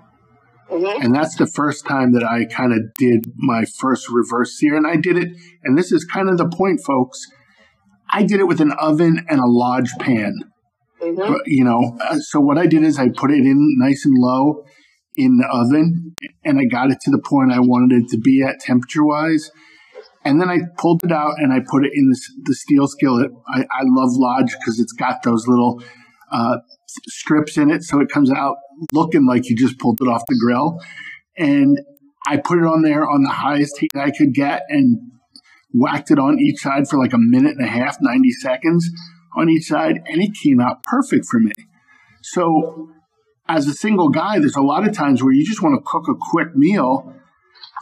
[0.69, 1.03] Mm-hmm.
[1.03, 4.75] And that's the first time that I kind of did my first reverse sear.
[4.75, 5.29] And I did it,
[5.63, 7.19] and this is kind of the point, folks.
[8.09, 10.35] I did it with an oven and a lodge pan.
[11.01, 11.33] Mm-hmm.
[11.45, 14.65] You know, uh, so what I did is I put it in nice and low
[15.15, 18.43] in the oven and I got it to the point I wanted it to be
[18.43, 19.51] at temperature wise.
[20.23, 23.31] And then I pulled it out and I put it in the, the steel skillet.
[23.47, 25.81] I, I love Lodge because it's got those little
[26.31, 26.57] uh,
[27.07, 27.83] strips in it.
[27.83, 28.57] So it comes out
[28.91, 30.79] looking like you just pulled it off the grill.
[31.37, 31.79] And
[32.27, 35.11] I put it on there on the highest heat I could get and
[35.73, 38.89] whacked it on each side for like a minute and a half, 90 seconds
[39.35, 41.51] on each side, and it came out perfect for me.
[42.21, 42.89] So,
[43.47, 46.07] as a single guy, there's a lot of times where you just want to cook
[46.07, 47.13] a quick meal.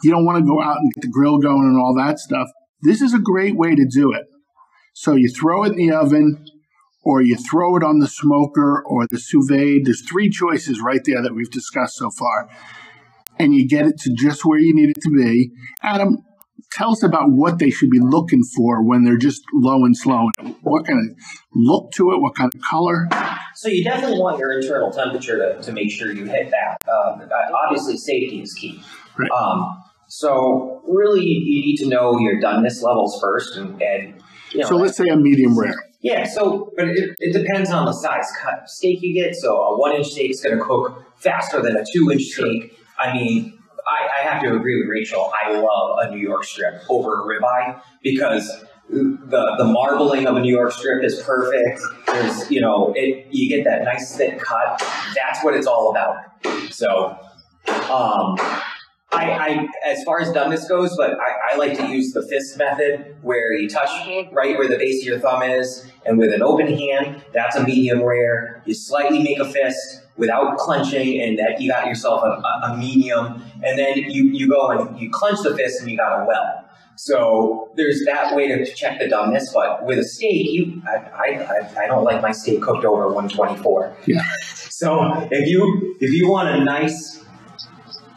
[0.02, 2.48] You don't want to go out and get the grill going and all that stuff.
[2.82, 4.26] This is a great way to do it.
[4.94, 6.44] So, you throw it in the oven,
[7.02, 9.84] or you throw it on the smoker or the sous vide.
[9.84, 12.48] There's three choices right there that we've discussed so far.
[13.38, 15.50] And you get it to just where you need it to be.
[15.82, 16.18] Adam,
[16.72, 20.28] tell us about what they should be looking for when they're just low and slow.
[20.62, 21.16] What kind of
[21.54, 22.20] look to it?
[22.20, 23.08] What kind of color?
[23.54, 26.76] So you definitely want your internal temperature to, to make sure you hit that.
[26.90, 27.28] Um,
[27.66, 28.82] obviously, safety is key.
[29.18, 29.30] Right.
[29.30, 34.68] Um, so really, you need to know your doneness levels first, and, and you know,
[34.68, 35.76] so let's say a medium rare.
[36.00, 36.24] Yeah.
[36.26, 39.34] So, but it, it depends on the size cut steak you get.
[39.34, 42.76] So a one inch steak is going to cook faster than a two inch steak.
[42.98, 45.32] I mean, I, I have to agree with Rachel.
[45.42, 50.40] I love a New York strip over a ribeye because the the marbling of a
[50.40, 51.80] New York strip is perfect.
[52.06, 54.82] There's you know it you get that nice thick cut.
[55.14, 56.16] That's what it's all about.
[56.72, 57.16] So
[57.90, 58.36] um,
[59.12, 62.56] I, I as far as doneness goes, but I, I like to use the fist
[62.56, 64.30] method where you touch uh-huh.
[64.32, 67.64] right where the base of your thumb is, and with an open hand, that's a
[67.64, 68.62] medium rare.
[68.66, 73.42] You slightly make a fist without clenching, and that you got yourself a, a medium,
[73.64, 76.66] and then you, you go and you clench the fist, and you got a well.
[76.96, 81.84] So there's that way to check the doneness, but with a steak, you I, I,
[81.84, 83.96] I don't like my steak cooked over 124.
[84.06, 84.22] Yeah.
[84.80, 87.22] So if you if you want a nice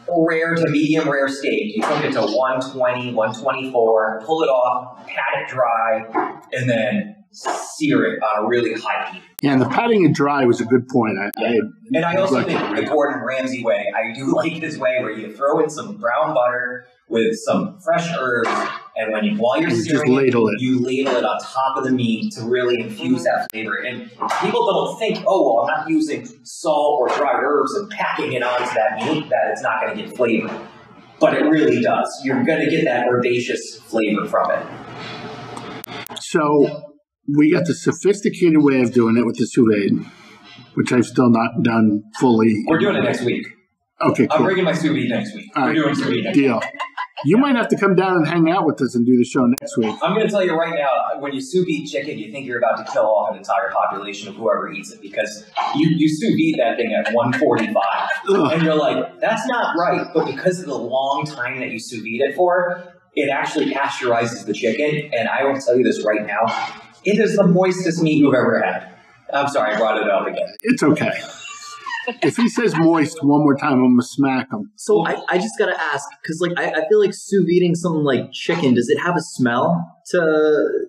[0.08, 5.42] rare to medium rare steak, you cook it to 120, 124, pull it off, pat
[5.42, 9.22] it dry, and then sear it on a really high heat.
[9.42, 11.18] Yeah, and the patting it dry was a good point.
[11.18, 11.48] I, yeah.
[11.48, 11.54] I
[11.92, 15.34] and I also think the Gordon Ramsay way, I do like his way where you
[15.34, 18.48] throw in some brown butter with some fresh herbs,
[18.96, 21.84] and when you while you're you searing ladle it, you ladle it on top of
[21.84, 23.76] the meat to really infuse that flavor.
[23.76, 28.32] And people don't think, oh, well, I'm not using salt or dried herbs and packing
[28.32, 30.68] it onto that meat that it's not going to get flavor.
[31.20, 32.20] But it really does.
[32.24, 34.66] You're going to get that herbaceous flavor from it.
[36.20, 36.82] So
[37.36, 40.04] we got the sophisticated way of doing it with the sous vide.
[40.74, 42.54] which I've still not done fully.
[42.66, 43.46] We're doing it next week.
[44.00, 44.38] Okay, cool.
[44.38, 45.50] I'm bringing my sous vide next week.
[45.56, 45.74] All We're right.
[45.76, 46.46] doing sous vide next week.
[46.46, 46.60] Deal.
[47.24, 49.46] You might have to come down and hang out with us and do the show
[49.46, 49.96] next week.
[50.02, 52.58] I'm going to tell you right now, when you sous vide chicken, you think you're
[52.58, 56.34] about to kill off an entire population of whoever eats it because you, you sous
[56.34, 57.74] vide that thing at 145.
[58.28, 58.52] Ugh.
[58.52, 60.06] And you're like, that's not right.
[60.12, 64.44] But because of the long time that you sous vide it for, it actually pasteurizes
[64.44, 65.10] the chicken.
[65.12, 66.44] And I will tell you this right now,
[67.04, 68.90] it is the moistest meat you've ever had.
[69.32, 70.54] I'm sorry, I brought it up again.
[70.62, 71.12] It's okay.
[72.22, 74.70] If he says moist one more time, I'm gonna smack him.
[74.76, 78.04] So I, I just gotta ask because like I, I feel like sous videing something
[78.04, 78.74] like chicken.
[78.74, 80.86] Does it have a smell to?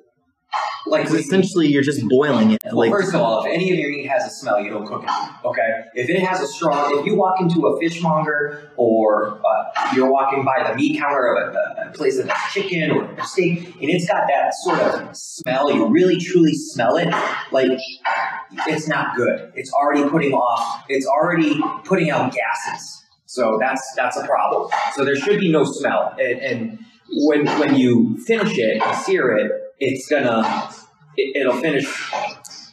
[0.88, 2.62] Like, essentially you're just boiling it.
[2.66, 4.86] Well, Like first of all, if any of your meat has a smell, you don't
[4.86, 5.10] cook it.
[5.44, 5.84] Okay.
[5.96, 10.46] If it has a strong, if you walk into a fishmonger or uh, you're walking
[10.46, 14.08] by the meat counter of a, a place that has chicken or steak, and it's
[14.08, 17.08] got that sort of smell, you really truly smell it.
[17.52, 17.80] Like
[18.68, 19.52] it's not good.
[19.56, 20.84] It's already putting off.
[20.90, 23.04] It's already putting out gases.
[23.26, 24.70] So that's that's a problem.
[24.94, 26.16] So there should be no smell.
[26.20, 26.80] And, and
[27.12, 30.72] when when you finish it, and sear it, it's gonna
[31.18, 31.86] it, it'll finish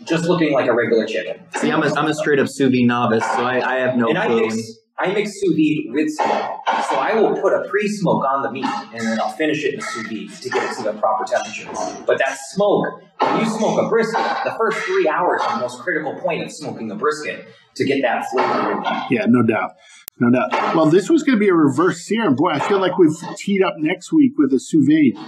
[0.04, 1.42] just looking like a regular chicken.
[1.56, 4.08] see, I'm a, I'm a straight up sous vide novice, so I, I have no
[4.08, 4.40] and I clue.
[4.42, 6.60] mix I mix sous vide with smoke.
[6.90, 9.80] So I will put a pre-smoke on the meat and then I'll finish it in
[9.80, 11.68] sous vide to get it to the proper temperature.
[12.06, 15.80] But that smoke, when you smoke a brisket, the first three hours are the most
[15.80, 19.06] critical point of smoking a brisket to get that flavor in there.
[19.10, 19.72] Yeah, no doubt.
[20.20, 20.76] No doubt.
[20.76, 22.36] Well, this was going to be a reverse serum.
[22.36, 25.18] Boy, I feel like we've teed up next week with a sous vide.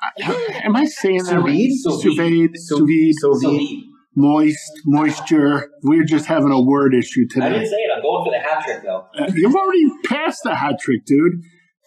[0.00, 1.44] I- Am I saying that Sous right?
[1.44, 1.72] vide?
[1.82, 3.58] Sous vide, sous vide, Sous So vide.
[3.58, 3.84] vide.
[4.14, 5.70] moist, moisture.
[5.82, 7.46] We're just having a word issue today.
[7.46, 7.70] I didn't today.
[7.70, 7.90] say it.
[7.96, 9.06] I'm going for the hat trick though.
[9.18, 11.42] Uh, You've already passed the hat trick, dude.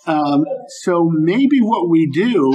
[0.07, 0.45] Um,
[0.83, 2.51] so maybe what we do,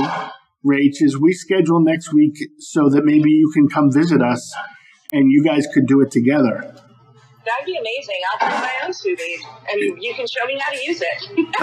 [0.67, 4.53] Rach, is we schedule next week so that maybe you can come visit us
[5.13, 6.61] and you guys could do it together.
[6.63, 8.17] That'd be amazing.
[8.41, 11.29] I'll do my own sous vide, and you can show me how to use it.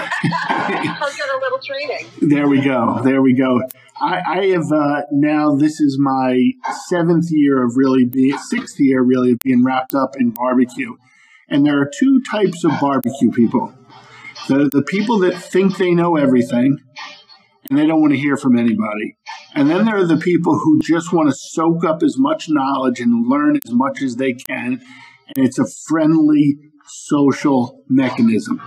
[0.48, 2.06] I'll get a little training.
[2.22, 3.00] There we go.
[3.04, 3.60] There we go.
[4.00, 5.54] I, I have uh, now.
[5.54, 6.50] This is my
[6.88, 10.96] seventh year of really being sixth year really of being wrapped up in barbecue,
[11.48, 13.72] and there are two types of barbecue people.
[14.50, 16.78] Are the people that think they know everything,
[17.70, 19.16] and they don't want to hear from anybody.
[19.54, 22.98] And then there are the people who just want to soak up as much knowledge
[22.98, 24.82] and learn as much as they can,
[25.36, 28.60] and it's a friendly social mechanism.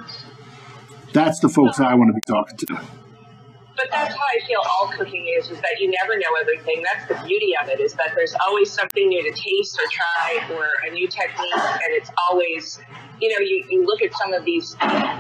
[1.14, 2.97] That's the folks I want to be talking to.
[3.78, 6.84] But that's how I feel all cooking is, is that you never know everything.
[6.84, 10.56] That's the beauty of it, is that there's always something new to taste or try
[10.56, 11.54] or a new technique.
[11.54, 12.80] And it's always,
[13.22, 14.76] you know, you, you look at some of these,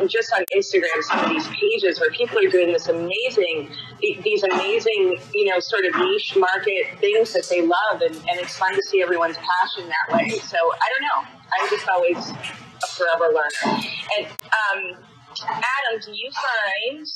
[0.07, 3.69] just on Instagram, some of these pages where people are doing this amazing,
[4.01, 8.01] these amazing, you know, sort of niche market things that they love.
[8.01, 10.29] And, and it's fun to see everyone's passion that way.
[10.39, 11.19] So I don't know.
[11.61, 13.83] I'm just always a forever learner.
[14.17, 15.03] And, um,
[15.43, 17.07] Adam, do you find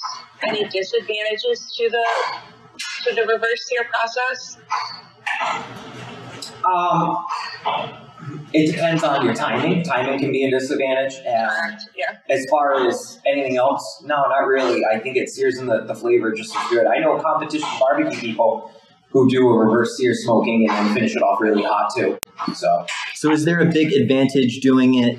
[0.43, 2.05] any disadvantages to the
[3.03, 4.57] to the reverse sear process?
[6.63, 7.25] Um,
[8.53, 9.83] it depends on your timing.
[9.83, 12.17] Timing can be a disadvantage, and Yeah.
[12.29, 14.85] as far as anything else, no, not really.
[14.85, 16.85] I think it sears in the, the flavor just as good.
[16.85, 18.71] I know competition barbecue people
[19.09, 22.17] who do a reverse sear smoking and then finish it off really hot too.
[22.53, 25.17] So So is there a big advantage doing it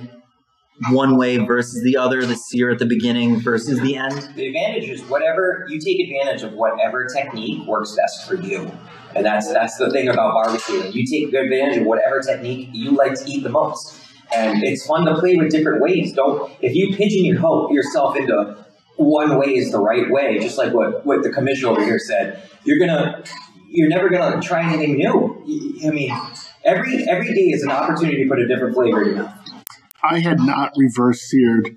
[0.91, 4.13] one way versus the other, the sear at the beginning versus the end?
[4.35, 8.71] the advantage is whatever you take advantage of whatever technique works best for you.
[9.15, 10.95] And that's that's the thing about barbecuing.
[10.95, 13.99] You take advantage of whatever technique you like to eat the most.
[14.35, 16.15] And it's fun to play with different ways.
[16.15, 18.57] Don't if you pigeon your ho- yourself into
[18.97, 22.43] one way is the right way, just like what, what the commissioner over here said,
[22.65, 23.23] you're gonna
[23.69, 25.43] you're never gonna try anything new.
[25.87, 26.17] I mean,
[26.65, 29.52] every every day is an opportunity to put a different flavor in your mouth.
[30.03, 31.77] I had not reverse seared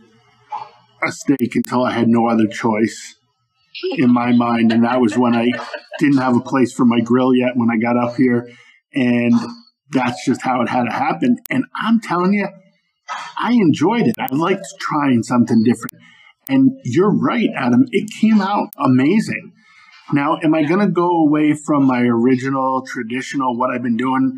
[1.04, 3.16] a steak until I had no other choice
[3.98, 4.72] in my mind.
[4.72, 5.52] And that was when I
[6.00, 8.50] didn't have a place for my grill yet when I got up here.
[8.94, 9.34] And
[9.92, 11.38] that's just how it had to happen.
[11.50, 12.48] And I'm telling you,
[13.38, 14.16] I enjoyed it.
[14.20, 15.94] I liked trying something different.
[16.48, 17.86] And you're right, Adam.
[17.92, 19.52] It came out amazing.
[20.14, 24.38] Now, am I going to go away from my original, traditional, what I've been doing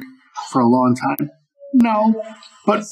[0.50, 1.30] for a long time?
[1.74, 2.24] No.
[2.66, 2.86] But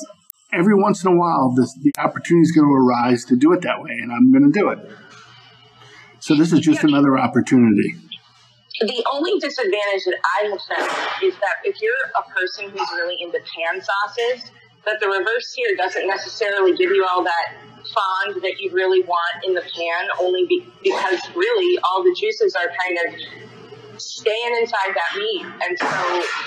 [0.55, 3.61] every once in a while, this, the opportunity is going to arise to do it
[3.61, 4.79] that way, and I'm going to do it.
[6.19, 7.95] So this is just another opportunity.
[8.81, 13.15] The only disadvantage that I have found is that if you're a person who's really
[13.21, 14.51] into pan sauces,
[14.85, 17.53] that the reverse sear doesn't necessarily give you all that
[17.93, 22.55] fond that you really want in the pan, only be, because really all the juices
[22.55, 23.54] are kind of
[24.15, 25.45] staying inside that meat.
[25.67, 25.91] And so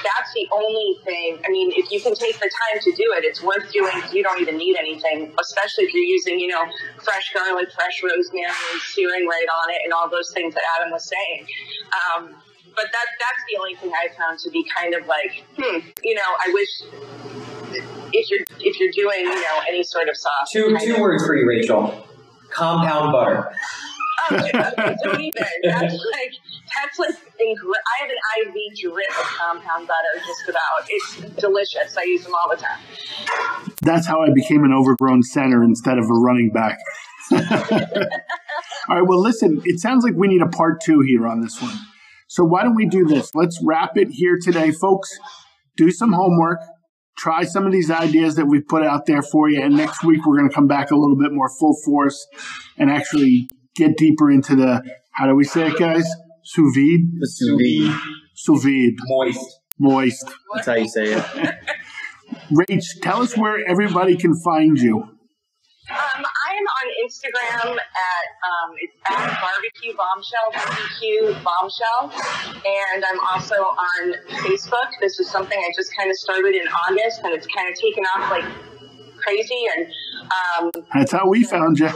[0.01, 1.39] that's the only thing.
[1.45, 4.23] I mean, if you can take the time to do it, it's worth doing you
[4.23, 6.65] don't even need anything, especially if you're using, you know,
[7.05, 10.93] fresh garlic, fresh rosemary, and searing right on it, and all those things that Adam
[10.93, 11.47] was saying.
[11.93, 12.35] Um,
[12.75, 16.15] but that that's the only thing I found to be kind of like, hmm, you
[16.15, 16.73] know, I wish
[18.13, 20.49] if you're if you're doing, you know, any sort of sauce.
[20.53, 22.07] Two two of, words for you, Rachel.
[22.51, 23.53] Compound butter.
[24.31, 24.51] Okay,
[25.05, 25.47] don't even.
[25.63, 26.33] That's like
[26.75, 30.87] that's like I have an IV drip of compound butter just about.
[30.89, 31.97] It's delicious.
[31.97, 32.79] I use them all the time.
[33.83, 36.79] That's how I became an overgrown center instead of a running back.
[37.33, 37.39] all
[38.97, 39.07] right.
[39.07, 39.63] Well, listen.
[39.65, 41.77] It sounds like we need a part two here on this one.
[42.29, 43.35] So why don't we do this?
[43.35, 45.11] Let's wrap it here today, folks.
[45.77, 46.61] Do some homework.
[47.17, 49.61] Try some of these ideas that we've put out there for you.
[49.61, 52.27] And next week, we're going to come back a little bit more full force
[52.77, 53.49] and actually
[53.79, 56.07] get deeper into the, how do we say it, guys?
[56.43, 57.21] Sous vide?
[57.21, 58.01] The sous vide.
[58.35, 58.97] Sous vide.
[59.07, 59.61] Moist.
[59.79, 60.31] Moist.
[60.55, 61.25] That's how you say it.
[62.53, 64.97] Rach, tell us where everybody can find you.
[65.91, 72.13] Um, I am on Instagram at um, it's at barbecue bombshell BBQ bombshell,
[72.67, 74.15] and I'm also on
[74.45, 74.91] Facebook.
[75.01, 78.05] This is something I just kind of started in August, and it's kind of taken
[78.05, 78.45] off like
[79.17, 79.65] crazy.
[79.77, 79.87] And
[80.61, 81.91] um, That's how we found you.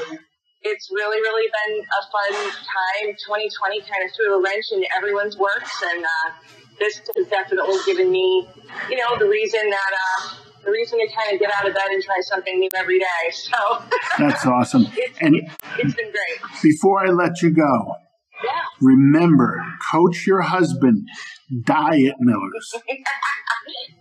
[0.65, 3.15] It's really, really been a fun time.
[3.15, 6.29] 2020 kind of threw a wrench into everyone's works, and uh,
[6.79, 8.47] this has definitely given me,
[8.89, 10.35] you know, the reason that uh,
[10.65, 13.23] the reason to kind of get out of bed and try something new every day.
[13.33, 13.83] So
[14.19, 14.87] That's awesome.
[14.97, 15.35] it's, And
[15.79, 16.63] it's been great.
[16.63, 17.95] before I let you go,
[18.45, 18.51] Yeah.
[18.81, 19.61] remember,
[19.91, 21.09] coach your husband,
[21.65, 22.75] Diet Millers.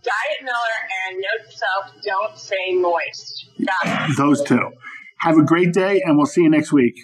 [0.03, 3.45] Diet Miller and note to self: don't say moist.
[4.17, 4.71] Those two.
[5.21, 6.95] Have a great day, and we'll see you next week.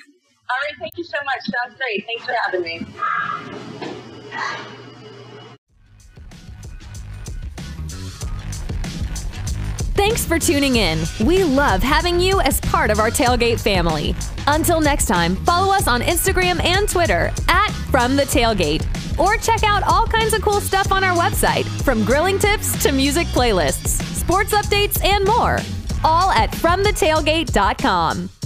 [0.50, 0.80] All right.
[0.80, 1.44] Thank you so much.
[1.44, 2.04] Sounds great.
[2.06, 2.86] Thanks for having me.
[9.94, 11.04] Thanks for tuning in.
[11.26, 14.16] We love having you as part of our tailgate family.
[14.48, 18.86] Until next time, follow us on Instagram and Twitter at From the Tailgate,
[19.20, 22.92] or check out all kinds of cool stuff on our website, from grilling tips to
[22.92, 25.60] music playlists, sports updates, and more.
[26.04, 28.37] All at FromTheTailgate.com.